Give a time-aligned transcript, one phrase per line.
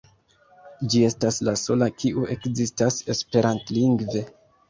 [0.93, 4.27] Ĝi estas la sola kiu ekzistas esperantlingve.